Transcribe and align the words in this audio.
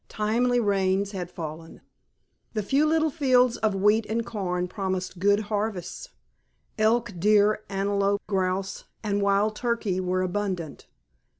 Timely 0.09 0.59
rains 0.59 1.11
had 1.11 1.29
fallen. 1.29 1.79
The 2.53 2.63
few 2.63 2.87
little 2.87 3.11
fields 3.11 3.57
of 3.57 3.75
wheat 3.75 4.07
and 4.09 4.25
corn 4.25 4.67
promised 4.67 5.19
good 5.19 5.41
harvests. 5.41 6.09
Elk, 6.79 7.13
deer, 7.19 7.63
antelope, 7.69 8.23
grouse, 8.25 8.85
and 9.03 9.21
wild 9.21 9.55
turkey 9.55 9.99
were 9.99 10.23
abundant. 10.23 10.87